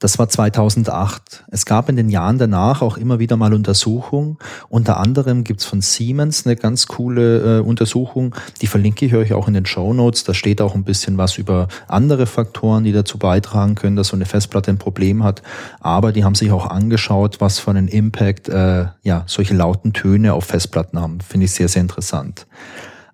[0.00, 1.44] Das war 2008.
[1.50, 4.38] Es gab in den Jahren danach auch immer wieder mal Untersuchungen.
[4.70, 9.46] Unter anderem gibt's von Siemens eine ganz coole äh, Untersuchung, die verlinke ich euch auch
[9.46, 10.24] in den Show Notes.
[10.24, 14.16] Da steht auch ein bisschen was über andere Faktoren, die dazu beitragen können, dass so
[14.16, 15.42] eine Festplatte ein Problem hat.
[15.80, 20.32] Aber die haben sich auch angeschaut, was für einen Impact äh, ja solche lauten Töne
[20.32, 21.20] auf Festplatten haben.
[21.20, 22.46] Finde ich sehr, sehr interessant.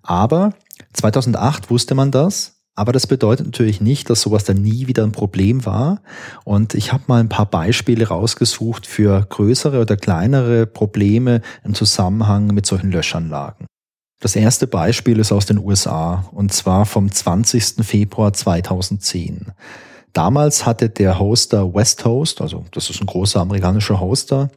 [0.03, 0.53] Aber
[0.93, 5.11] 2008 wusste man das aber das bedeutet natürlich nicht, dass sowas dann nie wieder ein
[5.11, 5.99] Problem war.
[6.43, 12.47] Und ich habe mal ein paar Beispiele rausgesucht für größere oder kleinere Probleme im Zusammenhang
[12.47, 13.65] mit solchen Löschanlagen.
[14.19, 17.83] Das erste Beispiel ist aus den USA und zwar vom 20.
[17.83, 19.53] Februar 2010.
[20.17, 24.49] Damals hatte der Hoster Westhost, also das ist ein großer amerikanischer Hoster,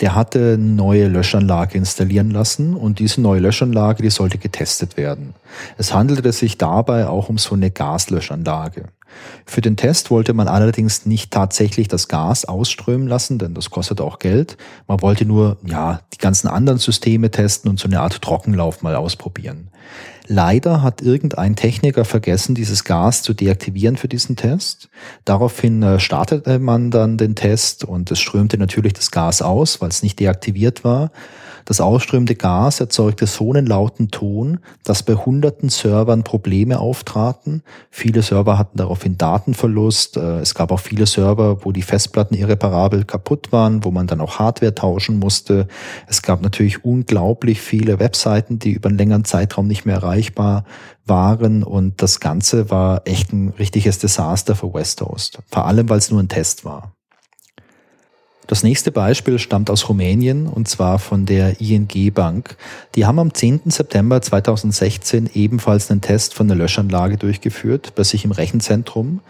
[0.00, 5.34] der hatte eine neue Löschanlage installieren lassen und diese neue Löschanlage, die sollte getestet werden.
[5.76, 8.90] Es handelte sich dabei auch um so eine Gaslöschanlage.
[9.44, 14.00] Für den Test wollte man allerdings nicht tatsächlich das Gas ausströmen lassen, denn das kostet
[14.00, 14.56] auch Geld.
[14.86, 18.94] Man wollte nur, ja, die ganzen anderen Systeme testen und so eine Art Trockenlauf mal
[18.94, 19.72] ausprobieren.
[20.30, 24.90] Leider hat irgendein Techniker vergessen, dieses Gas zu deaktivieren für diesen Test.
[25.24, 29.88] Daraufhin äh, startete man dann den Test und es strömte natürlich das Gas aus, weil
[29.88, 31.10] es nicht deaktiviert war.
[31.68, 37.62] Das ausströmende Gas erzeugte so einen lauten Ton, dass bei hunderten Servern Probleme auftraten.
[37.90, 40.16] Viele Server hatten daraufhin Datenverlust.
[40.16, 44.22] Äh, es gab auch viele Server, wo die Festplatten irreparabel kaputt waren, wo man dann
[44.22, 45.68] auch Hardware tauschen musste.
[46.06, 50.64] Es gab natürlich unglaublich viele Webseiten, die über einen längeren Zeitraum nicht mehr erreichbar
[51.06, 55.38] waren und das Ganze war echt ein richtiges Desaster für Westhost.
[55.50, 56.92] Vor allem, weil es nur ein Test war.
[58.46, 62.56] Das nächste Beispiel stammt aus Rumänien und zwar von der ING Bank.
[62.94, 63.62] Die haben am 10.
[63.66, 69.20] September 2016 ebenfalls einen Test von der Löschanlage durchgeführt bei sich im Rechenzentrum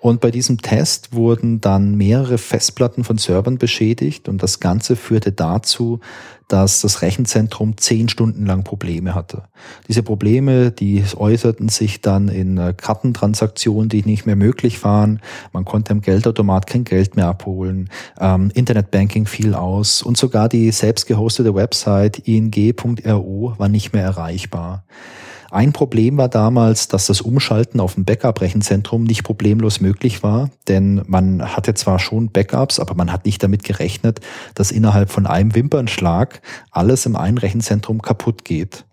[0.00, 5.30] und bei diesem Test wurden dann mehrere Festplatten von Servern beschädigt und das Ganze führte
[5.30, 6.00] dazu,
[6.48, 9.44] dass das Rechenzentrum zehn Stunden lang Probleme hatte.
[9.88, 15.20] Diese Probleme, die äußerten sich dann in äh, Kartentransaktionen, die nicht mehr möglich waren.
[15.52, 17.88] Man konnte im Geldautomat kein Geld mehr abholen.
[18.18, 24.84] Ähm, Internetbanking fiel aus und sogar die selbst gehostete Website ing.ro war nicht mehr erreichbar.
[25.50, 31.02] Ein Problem war damals, dass das Umschalten auf ein Backup-Rechenzentrum nicht problemlos möglich war, denn
[31.06, 34.20] man hatte zwar schon Backups, aber man hat nicht damit gerechnet,
[34.54, 38.84] dass innerhalb von einem Wimpernschlag alles im einen Rechenzentrum kaputt geht.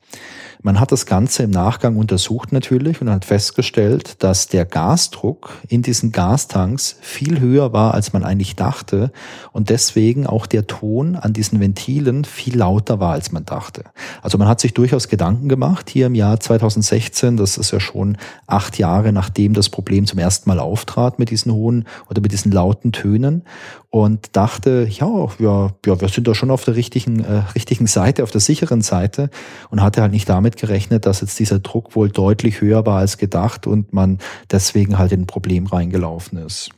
[0.61, 5.81] Man hat das Ganze im Nachgang untersucht natürlich und hat festgestellt, dass der Gasdruck in
[5.81, 9.11] diesen Gastanks viel höher war, als man eigentlich dachte
[9.51, 13.83] und deswegen auch der Ton an diesen Ventilen viel lauter war, als man dachte.
[14.21, 18.17] Also man hat sich durchaus Gedanken gemacht hier im Jahr 2016, das ist ja schon
[18.47, 22.51] acht Jahre nachdem das Problem zum ersten Mal auftrat mit diesen hohen oder mit diesen
[22.51, 23.43] lauten Tönen
[23.89, 28.23] und dachte, ja, ja, ja wir sind da schon auf der richtigen, äh, richtigen Seite,
[28.23, 29.29] auf der sicheren Seite
[29.69, 33.17] und hatte halt nicht damit gerechnet, dass jetzt dieser Druck wohl deutlich höher war als
[33.17, 36.69] gedacht und man deswegen halt in ein Problem reingelaufen ist.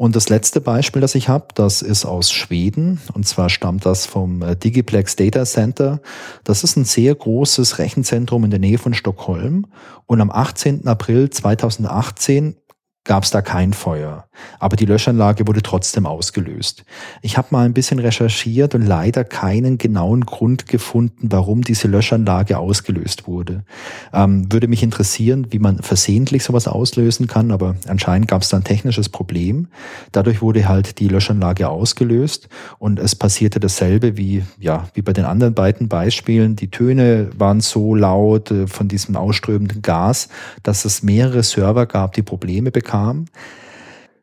[0.00, 3.02] Und das letzte Beispiel, das ich habe, das ist aus Schweden.
[3.12, 6.00] Und zwar stammt das vom äh, Digiplex Data Center.
[6.42, 9.66] Das ist ein sehr großes Rechenzentrum in der Nähe von Stockholm.
[10.06, 10.86] Und am 18.
[10.86, 12.56] April 2018
[13.04, 14.26] gab es da kein Feuer.
[14.58, 16.84] Aber die Löschanlage wurde trotzdem ausgelöst.
[17.22, 22.58] Ich habe mal ein bisschen recherchiert und leider keinen genauen Grund gefunden, warum diese Löschanlage
[22.58, 23.64] ausgelöst wurde.
[24.12, 28.58] Ähm, würde mich interessieren, wie man versehentlich sowas auslösen kann, aber anscheinend gab es da
[28.58, 29.68] ein technisches Problem.
[30.12, 35.24] Dadurch wurde halt die Löschanlage ausgelöst und es passierte dasselbe wie, ja, wie bei den
[35.24, 36.54] anderen beiden Beispielen.
[36.56, 40.28] Die Töne waren so laut äh, von diesem ausströmenden Gas,
[40.62, 43.26] dass es mehrere Server gab, die Probleme bekamen kam.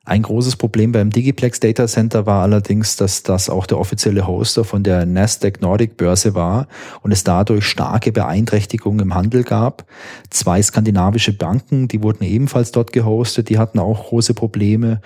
[0.08, 4.64] Ein großes Problem beim Digiplex Data Center war allerdings, dass das auch der offizielle Hoster
[4.64, 6.68] von der Nasdaq Nordic Börse war
[7.02, 9.86] und es dadurch starke Beeinträchtigungen im Handel gab.
[10.30, 15.02] Zwei skandinavische Banken, die wurden ebenfalls dort gehostet, die hatten auch große Probleme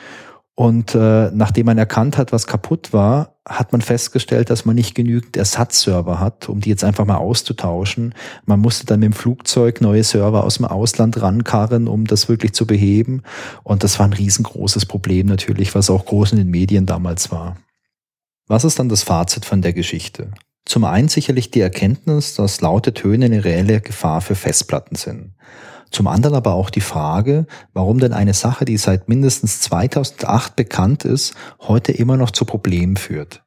[0.55, 4.93] und äh, nachdem man erkannt hat, was kaputt war, hat man festgestellt, dass man nicht
[4.93, 8.13] genügend Ersatzserver hat, um die jetzt einfach mal auszutauschen.
[8.45, 12.53] Man musste dann mit dem Flugzeug neue Server aus dem Ausland rankarren, um das wirklich
[12.53, 13.23] zu beheben.
[13.63, 17.57] Und das war ein riesengroßes Problem natürlich, was auch groß in den Medien damals war.
[18.47, 20.31] Was ist dann das Fazit von der Geschichte?
[20.65, 25.33] Zum einen sicherlich die Erkenntnis, dass laute Töne eine reelle Gefahr für Festplatten sind.
[25.91, 31.05] Zum anderen aber auch die Frage, warum denn eine Sache, die seit mindestens 2008 bekannt
[31.05, 33.43] ist, heute immer noch zu Problemen führt.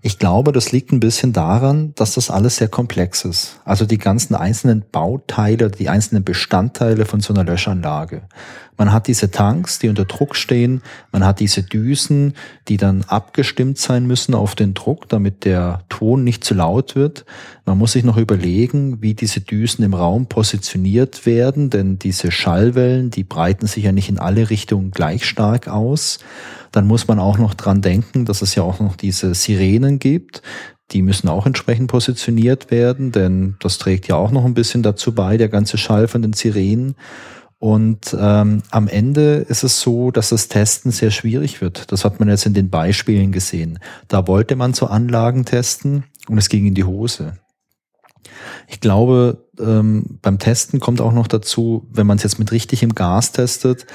[0.00, 3.60] Ich glaube, das liegt ein bisschen daran, dass das alles sehr komplex ist.
[3.64, 8.22] Also die ganzen einzelnen Bauteile, die einzelnen Bestandteile von so einer Löschanlage.
[8.76, 10.82] Man hat diese Tanks, die unter Druck stehen.
[11.10, 12.34] Man hat diese Düsen,
[12.68, 17.24] die dann abgestimmt sein müssen auf den Druck, damit der Ton nicht zu laut wird.
[17.66, 23.10] Man muss sich noch überlegen, wie diese Düsen im Raum positioniert werden, denn diese Schallwellen,
[23.10, 26.20] die breiten sich ja nicht in alle Richtungen gleich stark aus.
[26.72, 30.42] Dann muss man auch noch dran denken, dass es ja auch noch diese Sirenen gibt.
[30.90, 35.14] Die müssen auch entsprechend positioniert werden, denn das trägt ja auch noch ein bisschen dazu
[35.14, 36.94] bei, der ganze Schall von den Sirenen.
[37.58, 41.90] Und ähm, am Ende ist es so, dass das Testen sehr schwierig wird.
[41.90, 43.80] Das hat man jetzt in den Beispielen gesehen.
[44.06, 47.38] Da wollte man so Anlagen testen und es ging in die Hose.
[48.68, 52.94] Ich glaube, ähm, beim Testen kommt auch noch dazu, wenn man es jetzt mit richtigem
[52.94, 53.86] Gas testet,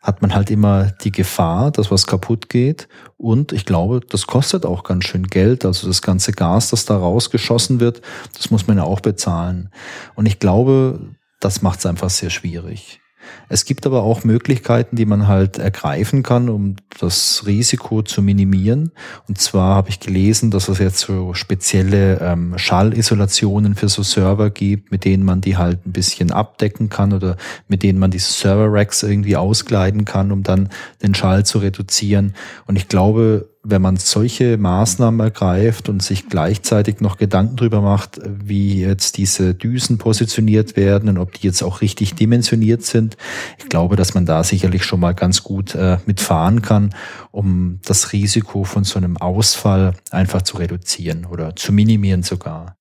[0.00, 2.88] hat man halt immer die Gefahr, dass was kaputt geht.
[3.18, 5.64] Und ich glaube, das kostet auch ganz schön Geld.
[5.64, 8.00] Also das ganze Gas, das da rausgeschossen wird,
[8.36, 9.70] das muss man ja auch bezahlen.
[10.14, 11.00] Und ich glaube,
[11.38, 13.00] das macht es einfach sehr schwierig.
[13.48, 18.92] Es gibt aber auch Möglichkeiten, die man halt ergreifen kann, um das Risiko zu minimieren.
[19.28, 24.50] Und zwar habe ich gelesen, dass es jetzt so spezielle ähm, Schallisolationen für so Server
[24.50, 27.36] gibt, mit denen man die halt ein bisschen abdecken kann oder
[27.68, 30.68] mit denen man diese Server-Racks irgendwie auskleiden kann, um dann
[31.02, 32.34] den Schall zu reduzieren.
[32.66, 38.18] Und ich glaube, wenn man solche Maßnahmen ergreift und sich gleichzeitig noch Gedanken drüber macht,
[38.24, 43.18] wie jetzt diese Düsen positioniert werden und ob die jetzt auch richtig dimensioniert sind,
[43.58, 46.94] ich glaube, dass man da sicherlich schon mal ganz gut äh, mitfahren kann,
[47.32, 52.79] um das Risiko von so einem Ausfall einfach zu reduzieren oder zu minimieren sogar.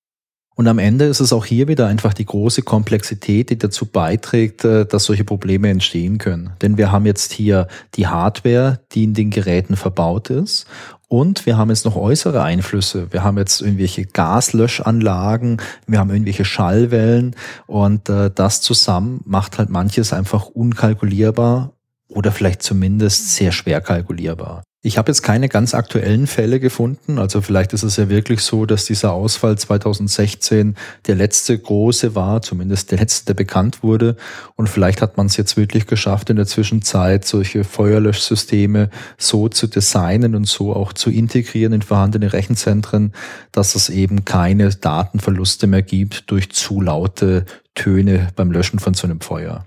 [0.59, 4.65] Und am Ende ist es auch hier wieder einfach die große Komplexität, die dazu beiträgt,
[4.65, 6.49] äh, dass solche Probleme entstehen können.
[6.61, 10.67] Denn wir haben jetzt hier die Hardware, die in den Geräten verbaut ist.
[11.07, 13.07] Und wir haben jetzt noch äußere Einflüsse.
[13.13, 19.69] Wir haben jetzt irgendwelche Gaslöschanlagen, wir haben irgendwelche Schallwellen und äh, das zusammen macht halt
[19.69, 21.71] manches einfach unkalkulierbar
[22.09, 24.63] oder vielleicht zumindest sehr schwer kalkulierbar.
[24.81, 27.19] Ich habe jetzt keine ganz aktuellen Fälle gefunden.
[27.19, 32.41] Also vielleicht ist es ja wirklich so, dass dieser Ausfall 2016 der letzte große war,
[32.41, 34.15] zumindest der letzte, der bekannt wurde.
[34.55, 39.67] Und vielleicht hat man es jetzt wirklich geschafft, in der Zwischenzeit solche Feuerlöschsysteme so zu
[39.67, 43.11] designen und so auch zu integrieren in vorhandene Rechenzentren,
[43.51, 47.43] dass es eben keine Datenverluste mehr gibt durch zu laute
[47.75, 49.65] Töne beim Löschen von so einem Feuer.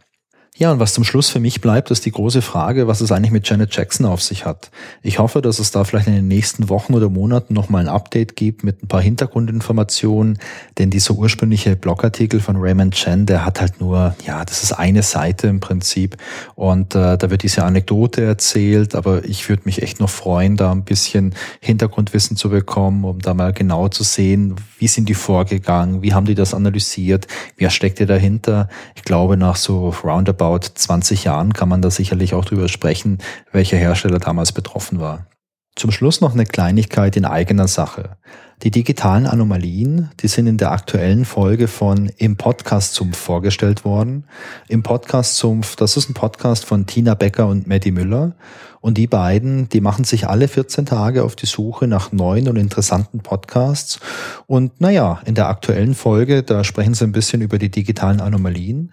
[0.59, 3.31] Ja, und was zum Schluss für mich bleibt, ist die große Frage, was es eigentlich
[3.31, 4.71] mit Janet Jackson auf sich hat.
[5.03, 8.37] Ich hoffe, dass es da vielleicht in den nächsten Wochen oder Monaten nochmal ein Update
[8.37, 10.39] gibt mit ein paar Hintergrundinformationen,
[10.77, 15.03] denn dieser ursprüngliche Blogartikel von Raymond Chen, der hat halt nur, ja, das ist eine
[15.03, 16.19] Seite im Prinzip
[16.55, 20.71] und äh, da wird diese Anekdote erzählt, aber ich würde mich echt noch freuen, da
[20.71, 26.03] ein bisschen Hintergrundwissen zu bekommen, um da mal genau zu sehen, wie sind die vorgegangen,
[26.03, 28.69] wie haben die das analysiert, wer steckt ihr dahinter.
[28.95, 33.19] Ich glaube, nach so roundabout roundabout 20 Jahren kann man da sicherlich auch drüber sprechen,
[33.53, 35.27] welcher Hersteller damals betroffen war.
[35.75, 38.17] Zum Schluss noch eine Kleinigkeit in eigener Sache.
[38.63, 44.25] Die digitalen Anomalien, die sind in der aktuellen Folge von Im Podcast Zumpf vorgestellt worden.
[44.69, 48.35] Im Podcast Zumpf, das ist ein Podcast von Tina Becker und Maddie Müller.
[48.81, 52.57] Und die beiden, die machen sich alle 14 Tage auf die Suche nach neuen und
[52.57, 53.99] interessanten Podcasts.
[54.47, 58.93] Und naja, in der aktuellen Folge, da sprechen sie ein bisschen über die digitalen Anomalien.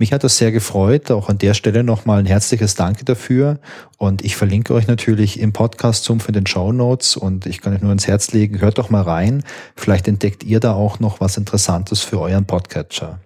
[0.00, 1.10] Mich hat das sehr gefreut.
[1.10, 3.58] Auch an der Stelle nochmal ein herzliches Danke dafür.
[3.98, 7.74] Und ich verlinke euch natürlich im Podcast zum für den Show Notes und ich kann
[7.74, 9.42] euch nur ins Herz legen, hört doch mal rein.
[9.74, 13.18] Vielleicht entdeckt ihr da auch noch was Interessantes für euren Podcatcher.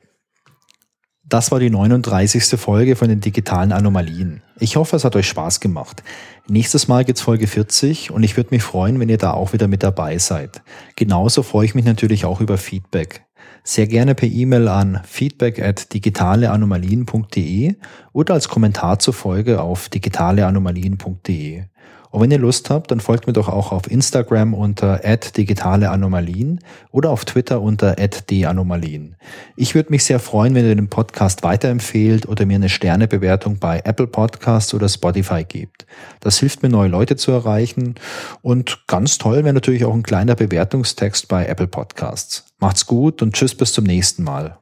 [1.24, 2.58] Das war die 39.
[2.60, 4.42] Folge von den digitalen Anomalien.
[4.58, 6.02] Ich hoffe, es hat euch Spaß gemacht.
[6.48, 9.68] Nächstes Mal gibt's Folge 40 und ich würde mich freuen, wenn ihr da auch wieder
[9.68, 10.62] mit dabei seid.
[10.96, 13.24] Genauso freue ich mich natürlich auch über Feedback
[13.64, 17.76] sehr gerne per E-Mail an feedback at digitaleanomalien.de
[18.12, 21.64] oder als Kommentar zur Folge auf digitaleanomalien.de.
[22.12, 27.08] Und wenn ihr Lust habt, dann folgt mir doch auch auf Instagram unter @digitaleanomalien oder
[27.08, 29.16] auf Twitter unter @danomalien.
[29.56, 33.80] Ich würde mich sehr freuen, wenn ihr den Podcast weiterempfehlt oder mir eine Sternebewertung bei
[33.84, 35.86] Apple Podcasts oder Spotify gebt.
[36.20, 37.94] Das hilft mir, neue Leute zu erreichen
[38.42, 42.44] und ganz toll wäre natürlich auch ein kleiner Bewertungstext bei Apple Podcasts.
[42.60, 44.58] Macht's gut und tschüss bis zum nächsten Mal.